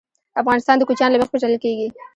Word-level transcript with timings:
افغانستان 0.41 0.75
د 0.77 0.81
کوچیان 0.87 1.09
له 1.11 1.19
مخې 1.19 1.31
پېژندل 1.33 1.59
کېږي. 1.63 1.87